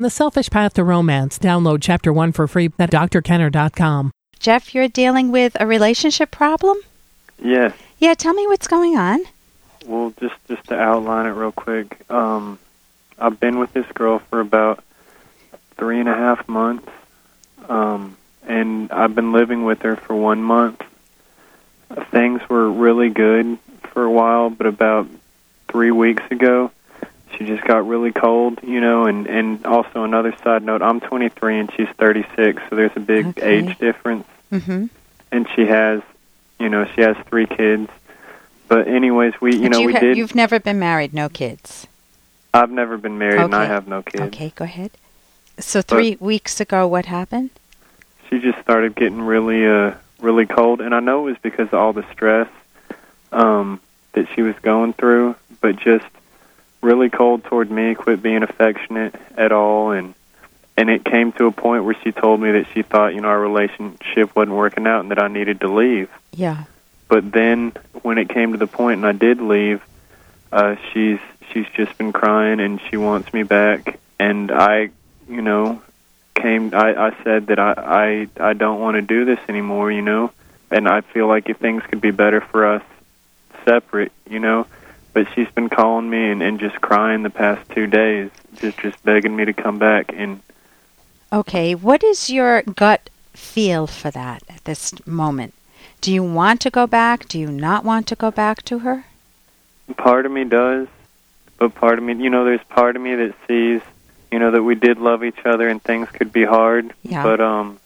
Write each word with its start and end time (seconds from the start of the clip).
The 0.00 0.10
Selfish 0.10 0.48
Path 0.48 0.74
to 0.74 0.84
Romance. 0.84 1.40
Download 1.40 1.80
Chapter 1.82 2.12
1 2.12 2.30
for 2.30 2.46
free 2.46 2.66
at 2.78 2.92
drkenner.com. 2.92 4.12
Jeff, 4.38 4.72
you're 4.72 4.86
dealing 4.86 5.32
with 5.32 5.56
a 5.58 5.66
relationship 5.66 6.30
problem? 6.30 6.76
Yes. 7.42 7.74
Yeah, 7.98 8.14
tell 8.14 8.32
me 8.32 8.46
what's 8.46 8.68
going 8.68 8.96
on. 8.96 9.24
Well, 9.86 10.14
just 10.20 10.36
just 10.46 10.68
to 10.68 10.78
outline 10.78 11.26
it 11.26 11.30
real 11.30 11.50
quick, 11.50 12.08
um, 12.12 12.60
I've 13.18 13.40
been 13.40 13.58
with 13.58 13.72
this 13.72 13.86
girl 13.92 14.20
for 14.20 14.38
about 14.38 14.84
three 15.76 15.98
and 15.98 16.08
a 16.08 16.14
half 16.14 16.48
months, 16.48 16.88
um, 17.68 18.16
and 18.46 18.92
I've 18.92 19.16
been 19.16 19.32
living 19.32 19.64
with 19.64 19.82
her 19.82 19.96
for 19.96 20.14
one 20.14 20.44
month. 20.44 20.80
Things 22.12 22.40
were 22.48 22.70
really 22.70 23.10
good 23.10 23.58
for 23.92 24.04
a 24.04 24.10
while, 24.12 24.48
but 24.48 24.68
about 24.68 25.08
three 25.66 25.90
weeks 25.90 26.22
ago, 26.30 26.70
she 27.38 27.44
just 27.46 27.62
got 27.64 27.86
really 27.86 28.12
cold, 28.12 28.58
you 28.62 28.80
know. 28.80 29.04
And 29.06 29.26
and 29.26 29.64
also 29.64 30.02
another 30.04 30.34
side 30.42 30.62
note, 30.64 30.82
I'm 30.82 31.00
23 31.00 31.60
and 31.60 31.72
she's 31.74 31.88
36, 31.98 32.60
so 32.68 32.76
there's 32.76 32.96
a 32.96 33.00
big 33.00 33.26
Okay. 33.26 33.58
age 33.58 33.78
difference. 33.78 34.26
Mm-hmm. 34.52 34.86
And 35.30 35.48
she 35.54 35.66
has, 35.66 36.02
you 36.58 36.68
know, 36.68 36.84
she 36.94 37.02
has 37.02 37.16
three 37.28 37.46
kids. 37.46 37.90
But 38.66 38.88
anyways, 38.88 39.40
we 39.40 39.56
you 39.56 39.68
know 39.68 39.80
you 39.80 39.86
we 39.86 39.92
ha- 39.92 40.00
did. 40.00 40.16
You've 40.16 40.34
never 40.34 40.58
been 40.60 40.78
married, 40.78 41.14
no 41.14 41.28
kids. 41.28 41.86
I've 42.52 42.70
never 42.70 42.96
been 42.98 43.18
married 43.18 43.40
and 43.40 43.54
I 43.54 43.66
have 43.66 43.86
no 43.86 44.02
kids. 44.02 44.24
Okay, 44.24 44.52
go 44.56 44.64
ahead. 44.64 44.90
So 45.58 45.80
three 45.82 46.16
weeks 46.18 46.60
ago, 46.60 46.86
what 46.88 47.06
happened? 47.06 47.50
She 48.28 48.40
just 48.40 48.58
started 48.60 48.94
getting 48.94 49.20
really 49.22 49.66
uh 49.66 49.94
really 50.20 50.46
cold 50.46 50.80
and 50.80 50.94
I 50.94 51.00
know 51.00 51.20
it 51.26 51.30
was 51.30 51.38
because 51.38 51.68
of 51.68 51.74
all 51.74 51.92
the 51.92 52.04
stress 52.12 52.48
um 53.32 53.80
that 54.12 54.26
she 54.34 54.42
was 54.42 54.54
going 54.62 54.92
through, 54.94 55.36
but 55.60 55.76
just 55.76 56.06
really 56.80 57.10
cold 57.10 57.44
toward 57.44 57.70
me, 57.70 57.94
quit 57.94 58.22
being 58.22 58.42
affectionate 58.42 59.14
at 59.36 59.52
all 59.52 59.92
and 59.92 60.14
and 60.76 60.90
it 60.90 61.04
came 61.04 61.32
to 61.32 61.46
a 61.46 61.50
point 61.50 61.84
where 61.84 61.96
she 62.04 62.12
told 62.12 62.40
me 62.40 62.52
that 62.52 62.66
she 62.72 62.82
thought, 62.82 63.12
you 63.12 63.20
know, 63.20 63.26
our 63.26 63.40
relationship 63.40 64.36
wasn't 64.36 64.56
working 64.56 64.86
out 64.86 65.00
and 65.00 65.10
that 65.10 65.20
I 65.20 65.26
needed 65.26 65.62
to 65.62 65.68
leave. 65.68 66.08
Yeah. 66.32 66.64
But 67.08 67.32
then 67.32 67.72
when 68.02 68.16
it 68.16 68.28
came 68.28 68.52
to 68.52 68.58
the 68.58 68.68
point 68.68 68.98
and 68.98 69.06
I 69.06 69.12
did 69.12 69.40
leave, 69.40 69.82
uh 70.52 70.76
she's 70.92 71.18
she's 71.52 71.66
just 71.74 71.98
been 71.98 72.12
crying 72.12 72.60
and 72.60 72.80
she 72.88 72.96
wants 72.96 73.32
me 73.32 73.42
back 73.42 73.98
and 74.20 74.50
I, 74.52 74.90
you 75.28 75.42
know, 75.42 75.82
came 76.36 76.72
I, 76.74 77.08
I 77.08 77.24
said 77.24 77.48
that 77.48 77.58
I, 77.58 78.28
I 78.38 78.50
I 78.50 78.52
don't 78.52 78.80
want 78.80 78.94
to 78.94 79.02
do 79.02 79.24
this 79.24 79.40
anymore, 79.48 79.90
you 79.90 80.02
know. 80.02 80.30
And 80.70 80.86
I 80.86 81.00
feel 81.00 81.26
like 81.26 81.48
if 81.48 81.56
things 81.58 81.82
could 81.84 82.00
be 82.00 82.10
better 82.10 82.40
for 82.40 82.74
us 82.74 82.82
separate, 83.64 84.12
you 84.28 84.38
know. 84.38 84.66
But 85.12 85.26
she's 85.34 85.50
been 85.50 85.68
calling 85.68 86.08
me 86.08 86.30
and, 86.30 86.42
and 86.42 86.60
just 86.60 86.80
crying 86.80 87.22
the 87.22 87.30
past 87.30 87.68
two 87.70 87.86
days, 87.86 88.30
just 88.56 88.78
just 88.78 89.02
begging 89.04 89.34
me 89.34 89.44
to 89.44 89.52
come 89.52 89.78
back 89.78 90.12
and 90.14 90.40
Okay, 91.32 91.74
what 91.74 92.02
is 92.02 92.30
your 92.30 92.62
gut 92.62 93.10
feel 93.34 93.86
for 93.86 94.10
that 94.10 94.42
at 94.48 94.64
this 94.64 94.94
moment? 95.06 95.52
Do 96.00 96.12
you 96.12 96.22
want 96.22 96.60
to 96.62 96.70
go 96.70 96.86
back? 96.86 97.28
Do 97.28 97.38
you 97.38 97.50
not 97.50 97.84
want 97.84 98.06
to 98.08 98.14
go 98.14 98.30
back 98.30 98.62
to 98.64 98.80
her? 98.80 99.04
part 99.96 100.26
of 100.26 100.32
me 100.32 100.44
does, 100.44 100.86
but 101.58 101.74
part 101.74 101.98
of 101.98 102.04
me, 102.04 102.14
you 102.22 102.28
know, 102.30 102.44
there's 102.44 102.62
part 102.68 102.94
of 102.94 103.00
me 103.02 103.14
that 103.14 103.34
sees, 103.46 103.80
you 104.30 104.38
know, 104.38 104.50
that 104.50 104.62
we 104.62 104.74
did 104.74 104.98
love 104.98 105.24
each 105.24 105.44
other 105.46 105.66
and 105.68 105.82
things 105.82 106.08
could 106.10 106.30
be 106.32 106.44
hard, 106.44 106.92
Yeah. 107.02 107.22
but 107.22 107.40
um, 107.40 107.78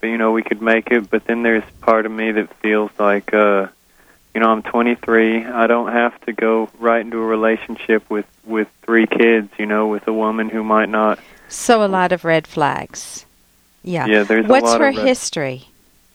but 0.00 0.08
you 0.08 0.18
know, 0.18 0.32
we 0.32 0.42
could 0.42 0.60
make 0.60 0.90
it. 0.90 1.08
But 1.10 1.24
then 1.24 1.42
there's 1.42 1.62
part 1.80 2.06
of 2.06 2.12
me 2.12 2.32
that 2.32 2.52
feels 2.56 2.90
like, 2.98 3.32
uh, 3.32 3.68
you 4.34 4.40
know, 4.40 4.48
I'm 4.50 4.62
23. 4.62 5.44
I 5.44 5.66
don't 5.66 5.92
have 5.92 6.20
to 6.22 6.32
go 6.32 6.68
right 6.78 7.00
into 7.00 7.18
a 7.18 7.24
relationship 7.26 8.08
with 8.10 8.26
with 8.44 8.68
three 8.82 9.06
kids, 9.06 9.50
you 9.58 9.66
know, 9.66 9.86
with 9.88 10.06
a 10.08 10.12
woman 10.12 10.48
who 10.48 10.62
might 10.64 10.88
not. 10.88 11.18
So 11.48 11.84
a 11.84 11.88
lot 11.88 12.12
of 12.12 12.24
red 12.24 12.46
flags. 12.46 13.24
Yeah. 13.82 14.06
Yeah, 14.06 14.22
there's 14.24 14.46
What's 14.46 14.64
a 14.64 14.70
lot 14.72 14.80
her 14.80 14.88
of 14.88 14.96
red- 14.96 15.06
history? 15.06 15.68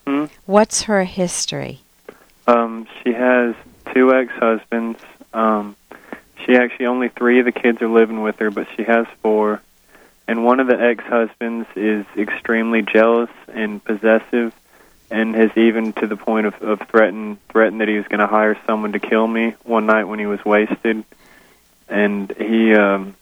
Hmm? 0.05 0.25
What's 0.45 0.83
her 0.83 1.03
history? 1.05 1.79
Um, 2.47 2.87
she 3.03 3.13
has 3.13 3.55
two 3.93 4.13
ex-husbands. 4.13 4.99
Um, 5.33 5.75
she 6.45 6.55
actually 6.55 6.87
only 6.87 7.09
three 7.09 7.39
of 7.39 7.45
the 7.45 7.51
kids 7.51 7.81
are 7.81 7.87
living 7.87 8.21
with 8.21 8.39
her, 8.39 8.49
but 8.49 8.67
she 8.75 8.83
has 8.83 9.05
four. 9.21 9.61
And 10.27 10.43
one 10.43 10.59
of 10.59 10.67
the 10.67 10.79
ex-husbands 10.79 11.67
is 11.75 12.05
extremely 12.17 12.81
jealous 12.81 13.29
and 13.47 13.83
possessive, 13.83 14.53
and 15.11 15.35
has 15.35 15.51
even 15.55 15.93
to 15.93 16.07
the 16.07 16.15
point 16.15 16.45
of, 16.45 16.61
of 16.61 16.79
threatened 16.89 17.37
threatened 17.49 17.81
that 17.81 17.87
he 17.87 17.95
was 17.97 18.07
going 18.07 18.19
to 18.19 18.27
hire 18.27 18.57
someone 18.65 18.91
to 18.93 18.99
kill 18.99 19.27
me 19.27 19.55
one 19.63 19.85
night 19.85 20.03
when 20.05 20.19
he 20.19 20.25
was 20.25 20.43
wasted. 20.45 21.03
And 21.87 22.31
he, 22.37 22.73
um, 22.75 23.15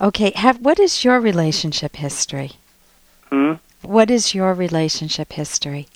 Okay, 0.00 0.32
have 0.36 0.60
what 0.60 0.78
is 0.78 1.04
your 1.04 1.20
relationship 1.20 1.96
history? 1.96 2.52
hmm, 3.30 3.54
What 3.82 4.10
is 4.10 4.34
your 4.34 4.54
relationship 4.54 5.32
history? 5.32 5.88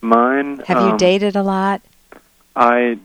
mine. 0.00 0.58
Have 0.66 0.78
you 0.78 0.90
um, 0.92 0.96
dated 0.96 1.34
a 1.36 1.42
lot? 1.42 1.82
I 2.54 2.98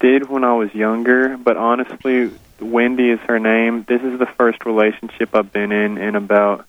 did 0.00 0.28
when 0.28 0.44
I 0.44 0.54
was 0.54 0.74
younger, 0.74 1.36
but 1.36 1.56
honestly, 1.56 2.30
Wendy 2.60 3.10
is 3.10 3.20
her 3.20 3.38
name. 3.38 3.84
This 3.88 4.02
is 4.02 4.18
the 4.18 4.26
first 4.26 4.64
relationship 4.66 5.34
I've 5.34 5.52
been 5.52 5.70
in 5.72 5.98
in 5.98 6.16
about 6.16 6.66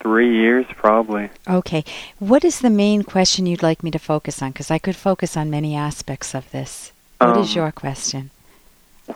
three 0.00 0.36
years, 0.36 0.66
probably. 0.76 1.30
Okay. 1.48 1.84
What 2.18 2.44
is 2.44 2.60
the 2.60 2.70
main 2.70 3.02
question 3.02 3.46
you'd 3.46 3.62
like 3.62 3.82
me 3.82 3.90
to 3.90 3.98
focus 3.98 4.42
on? 4.42 4.50
Because 4.52 4.70
I 4.70 4.78
could 4.78 4.96
focus 4.96 5.36
on 5.36 5.50
many 5.50 5.74
aspects 5.74 6.34
of 6.34 6.50
this. 6.50 6.92
What 7.18 7.38
is 7.38 7.50
Um, 7.50 7.56
your 7.56 7.72
question? 7.72 8.30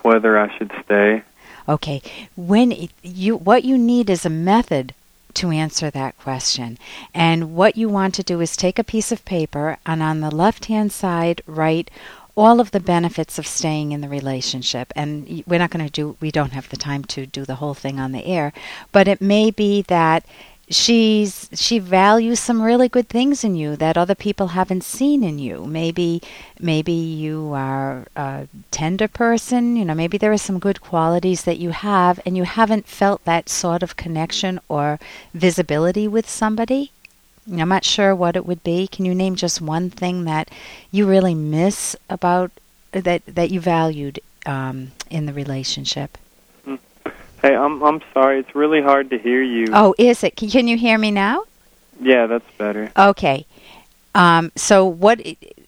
Whether 0.03 0.39
I 0.39 0.57
should 0.57 0.73
stay. 0.85 1.23
Okay. 1.69 2.01
When 2.37 2.73
it- 2.73 2.91
you 3.03 3.37
what 3.37 3.65
you 3.65 3.77
need 3.77 4.09
is 4.09 4.25
a 4.25 4.31
method 4.31 4.95
to 5.35 5.51
answer 5.51 5.91
that 5.91 6.19
question. 6.19 6.79
And 7.15 7.55
what 7.55 7.77
you 7.77 7.89
want 7.89 8.15
to 8.15 8.23
do 8.23 8.41
is 8.41 8.57
take 8.57 8.79
a 8.79 8.85
piece 8.85 9.13
of 9.13 9.25
paper 9.25 9.77
and 9.85 10.03
on 10.03 10.21
the 10.21 10.35
left-hand 10.35 10.91
side 10.91 11.43
write 11.47 11.91
all 12.35 12.61
of 12.61 12.71
the 12.71 12.81
benefits 12.81 13.39
of 13.39 13.47
staying 13.47 13.93
in 13.93 14.01
the 14.01 14.09
relationship. 14.09 14.93
And 14.97 15.43
we're 15.47 15.59
not 15.59 15.71
going 15.71 15.85
to 15.85 15.93
do 15.93 16.17
we 16.21 16.31
don't 16.31 16.53
have 16.53 16.69
the 16.71 16.77
time 16.77 17.05
to 17.05 17.27
do 17.27 17.45
the 17.45 17.57
whole 17.57 17.75
thing 17.75 18.01
on 18.01 18.13
the 18.13 18.25
air, 18.27 18.53
but 18.91 19.07
it 19.09 19.21
may 19.21 19.51
be 19.51 19.83
that 19.83 20.25
she's 20.71 21.49
she 21.55 21.79
values 21.79 22.39
some 22.39 22.61
really 22.61 22.89
good 22.89 23.09
things 23.09 23.43
in 23.43 23.55
you 23.55 23.77
that 23.77 23.97
other 23.97 24.15
people 24.15 24.49
haven't 24.49 24.85
seen 24.85 25.23
in 25.23 25.39
you. 25.39 25.65
Maybe 25.67 26.23
maybe 26.61 26.93
you 26.93 27.53
are 27.55 28.07
a 28.17 28.49
tender 28.71 29.09
person 29.09 29.77
you 29.77 29.85
know 29.85 29.95
maybe 29.95 30.19
there 30.19 30.33
are 30.33 30.39
some 30.39 30.59
good 30.59 30.81
qualities 30.81 31.45
that 31.45 31.59
you 31.59 31.71
have 31.71 32.21
and 32.27 32.37
you 32.37 32.45
haven't 32.45 32.87
felt 32.87 33.25
that 33.25 33.49
sort 33.49 33.83
of 33.83 33.97
connection 33.97 34.61
or 34.69 34.99
visibility 35.33 36.07
with 36.07 36.29
somebody. 36.29 36.93
I'm 37.51 37.71
not 37.71 37.85
sure 37.85 38.15
what 38.15 38.37
it 38.37 38.45
would 38.45 38.63
be. 38.63 38.87
Can 38.87 39.07
you 39.07 39.15
name 39.15 39.35
just 39.35 39.63
one 39.63 39.89
thing 39.89 40.25
that 40.25 40.51
you 40.91 41.07
really 41.07 41.35
miss 41.35 41.97
about 42.11 42.51
that 42.93 43.23
that 43.27 43.51
you 43.51 43.61
valued 43.61 44.21
um, 44.45 44.93
in 45.11 45.25
the 45.27 45.33
relationship 45.33 46.19
Hey, 47.43 47.55
I'm 47.55 47.83
I'm 47.83 48.01
sorry. 48.13 48.41
It's 48.41 48.55
really 48.55 48.83
hard 48.83 49.11
to 49.11 49.19
hear 49.19 49.43
you. 49.43 49.67
oh 49.73 49.95
is 49.99 50.25
it 50.25 50.37
can, 50.37 50.51
can 50.51 50.69
you 50.69 50.77
hear 50.77 50.99
me 50.99 51.11
now 51.11 51.45
Yeah, 52.01 52.27
that's 52.27 52.51
better. 52.57 52.91
Okay. 52.97 53.47
Um, 54.15 54.53
so 54.57 54.85
what? 54.85 55.19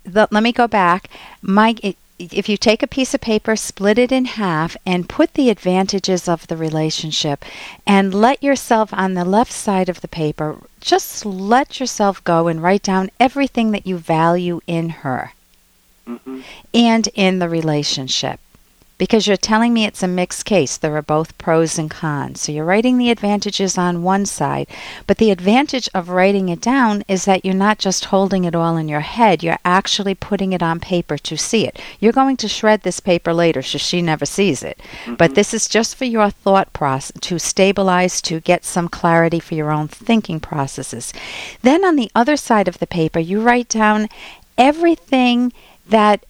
The, 0.04 0.28
let 0.30 0.42
me 0.42 0.52
go 0.52 0.66
back. 0.66 1.08
My, 1.42 1.76
if 2.18 2.48
you 2.48 2.56
take 2.56 2.82
a 2.82 2.86
piece 2.86 3.14
of 3.14 3.20
paper, 3.20 3.54
split 3.56 3.98
it 3.98 4.12
in 4.12 4.24
half, 4.24 4.76
and 4.84 5.08
put 5.08 5.34
the 5.34 5.50
advantages 5.50 6.28
of 6.28 6.46
the 6.46 6.56
relationship, 6.56 7.44
and 7.86 8.12
let 8.12 8.42
yourself 8.42 8.92
on 8.92 9.14
the 9.14 9.24
left 9.24 9.52
side 9.52 9.88
of 9.88 10.00
the 10.00 10.08
paper, 10.08 10.56
just 10.80 11.24
let 11.24 11.80
yourself 11.80 12.22
go 12.24 12.48
and 12.48 12.62
write 12.62 12.82
down 12.82 13.10
everything 13.18 13.70
that 13.70 13.86
you 13.86 13.96
value 13.98 14.60
in 14.66 14.88
her 15.04 15.32
hmm 16.06 16.40
and 16.74 17.08
in 17.14 17.38
the 17.38 17.48
relationship. 17.48 18.40
Because 19.00 19.26
you're 19.26 19.38
telling 19.38 19.72
me 19.72 19.86
it's 19.86 20.02
a 20.02 20.06
mixed 20.06 20.44
case. 20.44 20.76
There 20.76 20.94
are 20.94 21.00
both 21.00 21.38
pros 21.38 21.78
and 21.78 21.90
cons. 21.90 22.42
So 22.42 22.52
you're 22.52 22.66
writing 22.66 22.98
the 22.98 23.08
advantages 23.08 23.78
on 23.78 24.02
one 24.02 24.26
side, 24.26 24.68
but 25.06 25.16
the 25.16 25.30
advantage 25.30 25.88
of 25.94 26.10
writing 26.10 26.50
it 26.50 26.60
down 26.60 27.02
is 27.08 27.24
that 27.24 27.42
you're 27.42 27.54
not 27.54 27.78
just 27.78 28.04
holding 28.04 28.44
it 28.44 28.54
all 28.54 28.76
in 28.76 28.90
your 28.90 29.00
head, 29.00 29.42
you're 29.42 29.58
actually 29.64 30.14
putting 30.14 30.52
it 30.52 30.62
on 30.62 30.80
paper 30.80 31.16
to 31.16 31.38
see 31.38 31.66
it. 31.66 31.80
You're 31.98 32.12
going 32.12 32.36
to 32.36 32.48
shred 32.48 32.82
this 32.82 33.00
paper 33.00 33.32
later 33.32 33.62
so 33.62 33.78
she 33.78 34.02
never 34.02 34.26
sees 34.26 34.62
it. 34.62 34.78
Mm-hmm. 34.78 35.14
But 35.14 35.34
this 35.34 35.54
is 35.54 35.66
just 35.66 35.96
for 35.96 36.04
your 36.04 36.28
thought 36.28 36.70
process 36.74 37.12
to 37.22 37.38
stabilize, 37.38 38.20
to 38.20 38.40
get 38.40 38.66
some 38.66 38.88
clarity 38.88 39.40
for 39.40 39.54
your 39.54 39.70
own 39.70 39.88
thinking 39.88 40.40
processes. 40.40 41.14
Then 41.62 41.86
on 41.86 41.96
the 41.96 42.10
other 42.14 42.36
side 42.36 42.68
of 42.68 42.80
the 42.80 42.86
paper, 42.86 43.18
you 43.18 43.40
write 43.40 43.70
down 43.70 44.08
everything 44.58 45.54
that 45.88 46.26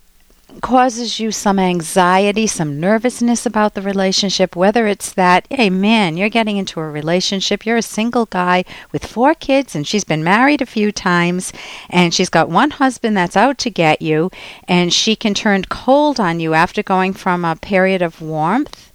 causes 0.61 1.21
you 1.21 1.31
some 1.33 1.59
anxiety, 1.59 2.47
some 2.47 2.81
nervousness 2.81 3.47
about 3.47 3.75
the 3.75 3.83
relationship, 3.83 4.57
whether 4.57 4.87
it's 4.87 5.13
that, 5.13 5.47
hey 5.51 5.71
man, 5.71 6.17
you're 6.17 6.29
getting 6.29 6.57
into 6.57 6.81
a 6.81 6.91
relationship, 6.91 7.65
you're 7.65 7.77
a 7.77 7.83
single 7.83 8.27
guy 8.27 8.65
with 8.93 9.07
four 9.07 9.35
kids, 9.35 9.75
and 9.75 9.87
she's 9.87 10.05
been 10.05 10.25
married 10.25 10.61
a 10.61 10.67
few 10.67 10.93
times, 10.93 11.53
and 11.89 12.13
she's 12.13 12.29
got 12.29 12.49
one 12.49 12.71
husband 12.71 13.17
that's 13.17 13.37
out 13.37 13.59
to 13.59 13.71
get 13.71 14.03
you, 14.03 14.31
and 14.67 14.93
she 14.93 15.17
can 15.17 15.35
turn 15.35 15.65
cold 15.65 16.19
on 16.21 16.41
you 16.41 16.55
after 16.55 16.83
going 16.83 17.13
from 17.13 17.45
a 17.45 17.57
period 17.57 18.03
of 18.03 18.21
warmth. 18.21 18.93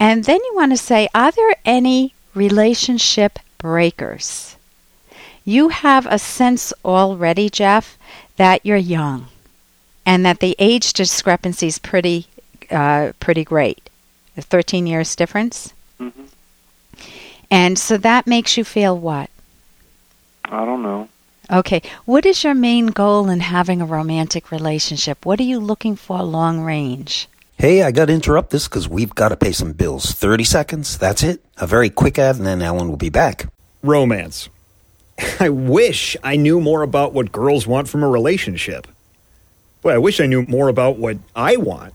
And 0.00 0.24
then 0.24 0.40
you 0.44 0.52
want 0.54 0.72
to 0.72 0.76
say, 0.76 1.08
are 1.14 1.32
there 1.32 1.56
any 1.64 2.14
relationship 2.34 3.38
breakers? 3.58 4.56
You 5.44 5.70
have 5.70 6.06
a 6.06 6.18
sense 6.18 6.72
already, 6.84 7.50
Jeff, 7.50 7.98
that 8.36 8.64
you're 8.64 8.76
young 8.76 9.28
and 10.08 10.24
that 10.24 10.40
the 10.40 10.56
age 10.58 10.94
discrepancy 10.94 11.66
is 11.66 11.78
pretty, 11.78 12.26
uh, 12.70 13.12
pretty 13.20 13.44
great. 13.44 13.90
13 14.38 14.86
years 14.86 15.14
difference? 15.14 15.74
hmm 15.98 16.08
And 17.50 17.78
so 17.78 17.98
that 17.98 18.26
makes 18.26 18.56
you 18.56 18.64
feel 18.64 18.96
what? 18.96 19.28
I 20.46 20.64
don't 20.64 20.82
know. 20.82 21.10
Okay. 21.50 21.82
What 22.06 22.24
is 22.24 22.42
your 22.42 22.54
main 22.54 22.86
goal 22.86 23.28
in 23.28 23.40
having 23.40 23.82
a 23.82 23.86
romantic 23.86 24.50
relationship? 24.50 25.26
What 25.26 25.40
are 25.40 25.50
you 25.52 25.60
looking 25.60 25.94
for 25.94 26.22
long 26.22 26.60
range? 26.62 27.28
Hey, 27.58 27.82
I 27.82 27.90
got 27.90 28.06
to 28.06 28.14
interrupt 28.14 28.48
this 28.48 28.66
because 28.66 28.88
we've 28.88 29.14
got 29.14 29.28
to 29.28 29.36
pay 29.36 29.52
some 29.52 29.72
bills. 29.72 30.12
30 30.12 30.44
seconds, 30.44 30.96
that's 30.96 31.22
it. 31.22 31.44
A 31.58 31.66
very 31.66 31.90
quick 31.90 32.18
ad, 32.18 32.36
and 32.36 32.46
then 32.46 32.62
Ellen 32.62 32.88
will 32.88 32.96
be 32.96 33.10
back. 33.10 33.46
Romance. 33.82 34.48
I 35.40 35.50
wish 35.50 36.16
I 36.22 36.36
knew 36.36 36.62
more 36.62 36.80
about 36.80 37.12
what 37.12 37.30
girls 37.30 37.66
want 37.66 37.88
from 37.88 38.02
a 38.02 38.08
relationship. 38.08 38.86
Boy, 39.88 39.94
I 39.94 39.98
wish 39.98 40.20
I 40.20 40.26
knew 40.26 40.42
more 40.42 40.68
about 40.68 40.98
what 40.98 41.16
I 41.34 41.56
want. 41.56 41.94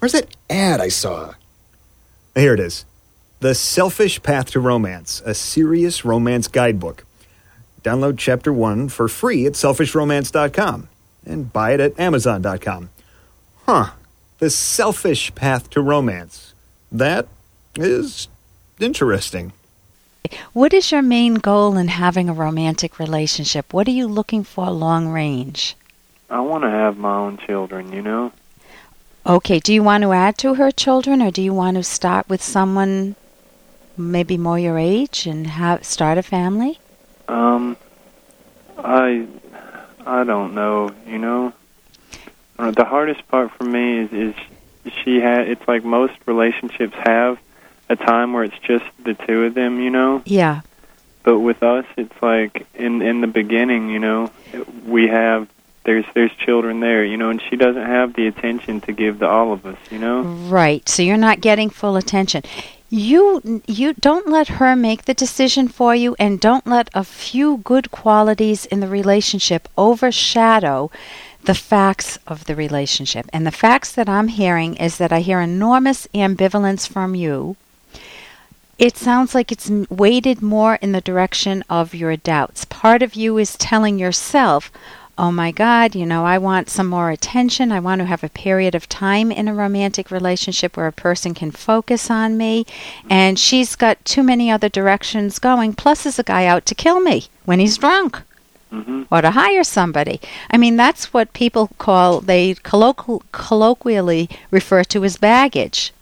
Where's 0.00 0.10
that 0.14 0.34
ad 0.50 0.80
I 0.80 0.88
saw? 0.88 1.34
Here 2.34 2.54
it 2.54 2.58
is 2.58 2.86
The 3.38 3.54
Selfish 3.54 4.20
Path 4.24 4.50
to 4.50 4.58
Romance, 4.58 5.22
a 5.24 5.32
serious 5.32 6.04
romance 6.04 6.48
guidebook. 6.48 7.04
Download 7.84 8.18
chapter 8.18 8.52
one 8.52 8.88
for 8.88 9.06
free 9.06 9.46
at 9.46 9.52
selfishromance.com 9.52 10.88
and 11.24 11.52
buy 11.52 11.74
it 11.74 11.78
at 11.78 12.00
amazon.com. 12.00 12.90
Huh. 13.64 13.90
The 14.40 14.50
Selfish 14.50 15.32
Path 15.36 15.70
to 15.70 15.80
Romance. 15.80 16.52
That 16.90 17.28
is 17.76 18.26
interesting. 18.80 19.52
What 20.52 20.74
is 20.74 20.90
your 20.90 21.02
main 21.02 21.34
goal 21.34 21.76
in 21.76 21.86
having 21.86 22.28
a 22.28 22.34
romantic 22.34 22.98
relationship? 22.98 23.72
What 23.72 23.86
are 23.86 23.92
you 23.92 24.08
looking 24.08 24.42
for 24.42 24.68
long 24.68 25.10
range? 25.10 25.76
I 26.30 26.40
want 26.40 26.64
to 26.64 26.70
have 26.70 26.98
my 26.98 27.16
own 27.16 27.38
children, 27.38 27.92
you 27.92 28.02
know? 28.02 28.32
Okay, 29.26 29.60
do 29.60 29.72
you 29.72 29.82
want 29.82 30.02
to 30.02 30.12
add 30.12 30.38
to 30.38 30.54
her 30.54 30.70
children 30.70 31.22
or 31.22 31.30
do 31.30 31.42
you 31.42 31.52
want 31.52 31.76
to 31.76 31.82
start 31.82 32.28
with 32.28 32.42
someone 32.42 33.16
maybe 33.96 34.36
more 34.36 34.58
your 34.58 34.78
age 34.78 35.26
and 35.26 35.46
have 35.46 35.84
start 35.84 36.18
a 36.18 36.22
family? 36.22 36.78
Um, 37.28 37.76
I, 38.76 39.26
I 40.06 40.24
don't 40.24 40.54
know, 40.54 40.90
you 41.06 41.18
know? 41.18 41.52
Uh, 42.58 42.70
the 42.70 42.84
hardest 42.84 43.26
part 43.28 43.50
for 43.52 43.64
me 43.64 44.00
is, 44.00 44.12
is 44.12 44.34
she 45.04 45.20
had, 45.20 45.48
it's 45.48 45.66
like 45.68 45.84
most 45.84 46.14
relationships 46.26 46.94
have 47.04 47.38
a 47.88 47.96
time 47.96 48.32
where 48.32 48.44
it's 48.44 48.58
just 48.60 48.84
the 49.04 49.14
two 49.14 49.44
of 49.44 49.54
them, 49.54 49.80
you 49.80 49.90
know? 49.90 50.22
Yeah. 50.24 50.60
But 51.22 51.40
with 51.40 51.62
us, 51.62 51.84
it's 51.96 52.22
like 52.22 52.66
in 52.74 53.02
in 53.02 53.20
the 53.20 53.26
beginning, 53.26 53.90
you 53.90 53.98
know, 53.98 54.30
we 54.86 55.08
have 55.08 55.46
there's 55.88 56.04
there's 56.12 56.34
children 56.44 56.80
there, 56.80 57.02
you 57.02 57.16
know, 57.16 57.30
and 57.30 57.40
she 57.40 57.56
doesn't 57.56 57.86
have 57.86 58.12
the 58.12 58.26
attention 58.26 58.82
to 58.82 58.92
give 58.92 59.20
to 59.20 59.26
all 59.26 59.54
of 59.54 59.64
us, 59.64 59.78
you 59.90 59.98
know. 59.98 60.20
Right. 60.20 60.86
So 60.86 61.00
you're 61.00 61.16
not 61.16 61.40
getting 61.40 61.70
full 61.70 61.96
attention. 61.96 62.42
You 62.90 63.62
you 63.66 63.94
don't 63.94 64.28
let 64.28 64.48
her 64.60 64.76
make 64.76 65.06
the 65.06 65.14
decision 65.14 65.66
for 65.66 65.94
you 65.94 66.14
and 66.18 66.40
don't 66.40 66.66
let 66.66 66.90
a 66.92 67.04
few 67.04 67.56
good 67.64 67.90
qualities 67.90 68.66
in 68.66 68.80
the 68.80 68.86
relationship 68.86 69.66
overshadow 69.78 70.90
the 71.44 71.54
facts 71.54 72.18
of 72.26 72.44
the 72.44 72.54
relationship. 72.54 73.24
And 73.32 73.46
the 73.46 73.60
facts 73.64 73.90
that 73.92 74.10
I'm 74.10 74.28
hearing 74.28 74.76
is 74.76 74.98
that 74.98 75.10
I 75.10 75.20
hear 75.20 75.40
enormous 75.40 76.06
ambivalence 76.14 76.86
from 76.86 77.14
you. 77.14 77.56
It 78.78 78.98
sounds 78.98 79.34
like 79.34 79.50
it's 79.50 79.70
weighted 79.88 80.42
more 80.42 80.74
in 80.82 80.92
the 80.92 81.00
direction 81.00 81.64
of 81.70 81.94
your 81.94 82.16
doubts. 82.16 82.66
Part 82.66 83.02
of 83.02 83.14
you 83.14 83.38
is 83.38 83.56
telling 83.56 83.98
yourself, 83.98 84.70
oh 85.18 85.32
my 85.32 85.50
God, 85.50 85.94
you 85.94 86.06
know, 86.06 86.24
I 86.24 86.38
want 86.38 86.70
some 86.70 86.86
more 86.86 87.10
attention. 87.10 87.72
I 87.72 87.80
want 87.80 87.98
to 88.00 88.06
have 88.06 88.22
a 88.22 88.28
period 88.28 88.74
of 88.74 88.88
time 88.88 89.32
in 89.32 89.48
a 89.48 89.54
romantic 89.54 90.10
relationship 90.10 90.76
where 90.76 90.86
a 90.86 90.92
person 90.92 91.34
can 91.34 91.50
focus 91.50 92.10
on 92.10 92.36
me. 92.36 92.64
And 93.10 93.38
she's 93.38 93.74
got 93.74 94.04
too 94.04 94.22
many 94.22 94.50
other 94.50 94.68
directions 94.68 95.38
going. 95.38 95.74
Plus, 95.74 96.04
there's 96.04 96.18
a 96.18 96.22
guy 96.22 96.46
out 96.46 96.64
to 96.66 96.74
kill 96.74 97.00
me 97.00 97.26
when 97.44 97.58
he's 97.58 97.78
drunk 97.78 98.22
hmm 98.70 99.02
or 99.10 99.22
to 99.22 99.30
hire 99.30 99.64
somebody. 99.64 100.20
I 100.50 100.58
mean, 100.58 100.76
that's 100.76 101.12
what 101.14 101.32
people 101.32 101.70
call, 101.78 102.20
they 102.20 102.54
colloqu- 102.54 103.22
colloquially 103.32 104.28
refer 104.50 104.84
to 104.84 105.04
as 105.04 105.16
baggage. 105.16 105.92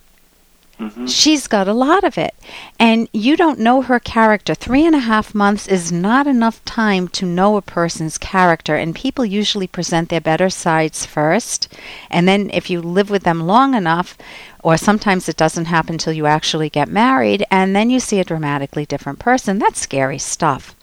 Hmm 0.79 1.07
She's 1.07 1.47
got 1.47 1.69
a 1.69 1.73
lot 1.73 2.05
of 2.05 2.19
it. 2.19 2.35
And 2.79 3.09
you 3.13 3.37
don't 3.37 3.59
know 3.61 3.83
her 3.83 3.99
character. 4.01 4.55
Three 4.55 4.85
and 4.85 4.95
a 4.95 5.01
half 5.01 5.35
months 5.35 5.67
is 5.69 5.91
not 5.93 6.27
enough 6.27 6.63
time 6.65 7.09
to 7.09 7.25
know 7.27 7.57
a 7.57 7.63
person's 7.63 8.19
character. 8.19 8.75
And 8.77 8.95
people 8.95 9.25
usually 9.25 9.67
present 9.67 10.09
their 10.09 10.21
better 10.21 10.51
sides 10.51 11.07
first. 11.07 11.69
And 12.11 12.27
then 12.29 12.51
if 12.53 12.69
you 12.71 12.83
live 12.83 13.09
with 13.11 13.23
them 13.23 13.47
long 13.47 13.75
enough, 13.75 14.19
or 14.63 14.77
sometimes 14.77 15.29
it 15.29 15.37
doesn't 15.37 15.67
happen 15.67 15.95
until 15.95 16.13
you 16.13 16.27
actually 16.27 16.69
get 16.69 16.89
married, 16.89 17.45
and 17.51 17.75
then 17.75 17.89
you 17.91 18.01
see 18.01 18.21
a 18.21 18.25
dramatically 18.25 18.85
different 18.85 19.19
person. 19.19 19.59
That's 19.59 19.81
scary 19.81 20.19
stuff. 20.19 20.75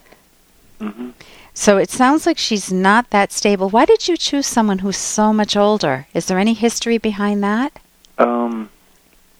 hmm 0.80 1.10
So 1.54 1.78
it 1.78 1.92
sounds 1.92 2.26
like 2.26 2.38
she's 2.40 2.72
not 2.72 3.10
that 3.12 3.32
stable. 3.32 3.70
Why 3.70 3.86
did 3.86 4.08
you 4.08 4.18
choose 4.18 4.48
someone 4.48 4.80
who's 4.80 4.98
so 4.98 5.34
much 5.34 5.56
older? 5.56 6.08
Is 6.14 6.26
there 6.26 6.40
any 6.40 6.54
history 6.54 6.98
behind 6.98 7.44
that? 7.44 7.80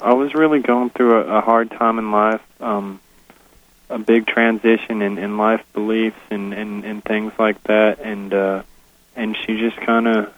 I 0.04 0.14
was 0.14 0.34
really 0.34 0.60
going 0.60 0.90
through 0.90 1.22
a, 1.22 1.38
a 1.38 1.42
hard 1.42 1.72
time 1.72 1.98
in 1.98 2.12
life, 2.12 2.42
um, 2.62 3.00
a 3.90 3.98
big 3.98 4.28
transition 4.28 5.02
in, 5.02 5.18
in 5.18 5.38
life 5.38 5.64
beliefs 5.74 6.20
and, 6.30 6.54
and, 6.54 6.84
and 6.84 7.04
things 7.04 7.32
like 7.40 7.62
that, 7.64 8.00
and 8.00 8.34
uh, 8.34 8.64
and 9.16 9.38
she 9.38 9.58
just 9.60 9.78
kind 9.78 10.08
of 10.08 10.34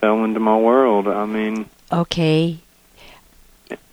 fell 0.00 0.24
into 0.24 0.40
my 0.40 0.56
world. 0.56 1.06
I 1.08 1.26
mean, 1.26 1.66
Okay. 1.92 2.58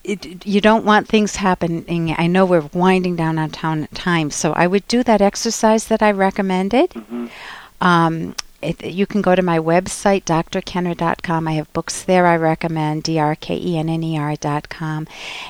It, 0.04 0.46
you 0.46 0.62
don't 0.62 0.86
want 0.86 1.08
things 1.10 1.36
happening. 1.36 2.16
I 2.18 2.28
know 2.28 2.46
we're 2.46 2.70
winding 2.74 3.18
down 3.18 3.38
on 3.38 3.50
town 3.50 3.88
time, 3.94 4.32
so 4.32 4.54
I 4.54 4.66
would 4.66 4.88
do 4.88 5.04
that 5.04 5.22
exercise 5.22 5.88
that 5.88 6.02
I 6.02 6.12
recommended. 6.12 6.94
hmm 6.94 7.28
Um, 7.82 8.34
it, 8.62 8.84
you 8.84 9.06
can 9.06 9.22
go 9.22 9.36
to 9.36 9.42
my 9.42 9.60
website, 9.60 10.24
drkenner.com. 10.24 11.48
I 11.48 11.52
have 11.54 11.72
books 11.74 12.04
there 12.04 12.26
I 12.26 12.36
recommend, 12.36 13.04
D-R-K-E-N-N-E-R 13.04 14.36
dot 14.38 14.70
com. 14.70 15.08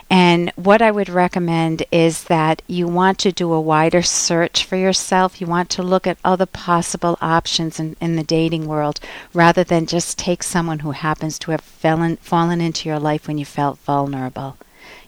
And 0.09 0.51
what 0.55 0.81
I 0.81 0.91
would 0.91 1.07
recommend 1.07 1.83
is 1.91 2.25
that 2.25 2.61
you 2.67 2.87
want 2.87 3.17
to 3.19 3.31
do 3.31 3.53
a 3.53 3.61
wider 3.61 4.01
search 4.01 4.65
for 4.65 4.75
yourself. 4.75 5.39
You 5.39 5.47
want 5.47 5.69
to 5.71 5.83
look 5.83 6.05
at 6.05 6.17
other 6.23 6.45
possible 6.45 7.17
options 7.21 7.79
in, 7.79 7.95
in 8.01 8.17
the 8.17 8.23
dating 8.23 8.67
world 8.67 8.99
rather 9.33 9.63
than 9.63 9.85
just 9.85 10.17
take 10.17 10.43
someone 10.43 10.79
who 10.79 10.91
happens 10.91 11.39
to 11.39 11.51
have 11.51 11.61
fallen, 11.61 12.17
fallen 12.17 12.59
into 12.59 12.89
your 12.89 12.99
life 12.99 13.27
when 13.27 13.37
you 13.37 13.45
felt 13.45 13.79
vulnerable. 13.79 14.57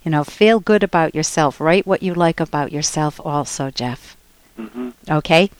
You 0.04 0.12
know, 0.12 0.24
feel 0.24 0.60
good 0.62 0.84
about 0.84 1.14
yourself. 1.14 1.60
Write 1.60 1.86
what 1.86 2.02
you 2.02 2.14
like 2.14 2.40
about 2.40 2.72
yourself 2.72 3.20
also, 3.24 3.70
Jeff. 3.72 4.16
hmm 4.56 4.92
Okay? 5.10 5.52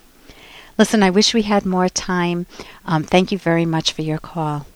Listen, 0.80 1.02
I 1.02 1.10
wish 1.10 1.34
we 1.34 1.42
had 1.42 1.66
more 1.66 1.90
time. 1.90 2.46
Um, 2.86 3.02
thank 3.02 3.30
you 3.30 3.36
very 3.36 3.66
much 3.66 3.92
for 3.92 4.00
your 4.00 4.16
call. 4.16 4.66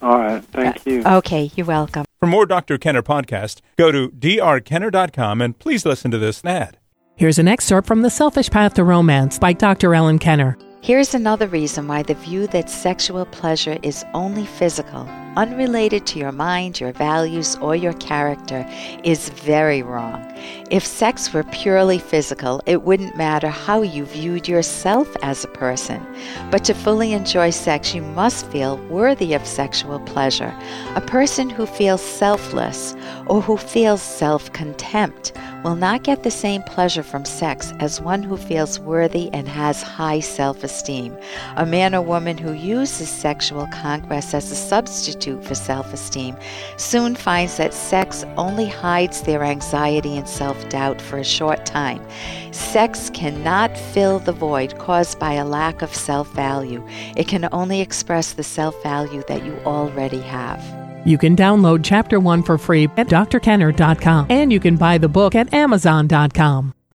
All 0.00 0.16
right, 0.16 0.44
thank 0.44 0.86
you. 0.86 1.02
Okay, 1.04 1.50
you're 1.56 1.66
welcome. 1.66 2.04
For 2.20 2.28
more 2.28 2.46
Dr. 2.46 2.78
Kenner 2.78 3.02
podcast, 3.02 3.60
go 3.76 3.90
to 3.90 4.10
drkenner.com 4.10 5.40
and 5.42 5.58
please 5.58 5.84
listen 5.84 6.12
to 6.12 6.18
this 6.18 6.44
ad. 6.44 6.78
Here's 7.16 7.40
an 7.40 7.48
excerpt 7.48 7.88
from 7.88 8.02
The 8.02 8.10
Selfish 8.10 8.48
Path 8.48 8.74
to 8.74 8.84
Romance 8.84 9.40
by 9.40 9.52
Dr. 9.52 9.92
Ellen 9.92 10.20
Kenner. 10.20 10.56
Here's 10.82 11.14
another 11.14 11.48
reason 11.48 11.88
why 11.88 12.04
the 12.04 12.14
view 12.14 12.46
that 12.46 12.70
sexual 12.70 13.26
pleasure 13.26 13.76
is 13.82 14.04
only 14.14 14.46
physical, 14.46 15.02
unrelated 15.36 16.06
to 16.06 16.18
your 16.18 16.32
mind, 16.32 16.80
your 16.80 16.92
values, 16.92 17.56
or 17.56 17.76
your 17.76 17.92
character, 17.94 18.66
is 19.04 19.28
very 19.30 19.82
wrong. 19.82 20.24
If 20.70 20.86
sex 20.86 21.32
were 21.32 21.44
purely 21.44 21.98
physical, 21.98 22.62
it 22.66 22.82
wouldn't 22.82 23.16
matter 23.16 23.48
how 23.48 23.82
you 23.82 24.04
viewed 24.04 24.48
yourself 24.48 25.08
as 25.22 25.44
a 25.44 25.48
person. 25.48 26.04
But 26.50 26.64
to 26.64 26.74
fully 26.74 27.12
enjoy 27.12 27.50
sex, 27.50 27.94
you 27.94 28.02
must 28.02 28.46
feel 28.46 28.78
worthy 28.88 29.34
of 29.34 29.46
sexual 29.46 30.00
pleasure. 30.00 30.54
A 30.94 31.00
person 31.00 31.50
who 31.50 31.66
feels 31.66 32.00
selfless 32.00 32.94
or 33.26 33.42
who 33.42 33.56
feels 33.56 34.02
self 34.02 34.52
contempt 34.52 35.32
will 35.64 35.76
not 35.76 36.04
get 36.04 36.22
the 36.22 36.30
same 36.30 36.62
pleasure 36.62 37.02
from 37.02 37.24
sex 37.24 37.72
as 37.80 38.00
one 38.00 38.22
who 38.22 38.36
feels 38.36 38.80
worthy 38.80 39.28
and 39.32 39.46
has 39.46 39.82
high 39.82 40.20
self 40.20 40.64
esteem. 40.64 41.16
A 41.56 41.66
man 41.66 41.94
or 41.94 42.02
woman 42.02 42.38
who 42.38 42.52
uses 42.52 43.08
sexual 43.10 43.66
conquest 43.72 44.34
as 44.34 44.50
a 44.50 44.56
substitute 44.56 45.29
for 45.42 45.54
self 45.54 45.92
esteem 45.92 46.34
soon 46.76 47.14
finds 47.14 47.58
that 47.58 47.74
sex 47.74 48.24
only 48.36 48.66
hides 48.66 49.22
their 49.22 49.44
anxiety 49.44 50.16
and 50.16 50.26
self 50.26 50.68
doubt 50.70 51.00
for 51.00 51.18
a 51.18 51.24
short 51.24 51.66
time. 51.66 52.02
Sex 52.52 53.10
cannot 53.10 53.76
fill 53.76 54.18
the 54.18 54.32
void 54.32 54.78
caused 54.78 55.18
by 55.18 55.34
a 55.34 55.44
lack 55.44 55.82
of 55.82 55.94
self 55.94 56.32
value, 56.32 56.82
it 57.16 57.28
can 57.28 57.48
only 57.52 57.80
express 57.80 58.32
the 58.32 58.42
self 58.42 58.82
value 58.82 59.22
that 59.28 59.44
you 59.44 59.54
already 59.66 60.20
have. 60.20 60.62
You 61.06 61.18
can 61.18 61.36
download 61.36 61.80
Chapter 61.82 62.20
1 62.20 62.42
for 62.42 62.58
free 62.58 62.84
at 62.96 63.08
drkenner.com 63.08 64.26
and 64.30 64.52
you 64.52 64.60
can 64.60 64.76
buy 64.76 64.98
the 64.98 65.08
book 65.08 65.34
at 65.34 65.52
amazon.com. 65.52 66.74